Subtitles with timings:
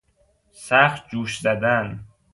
[0.53, 1.99] سخت جوش زدن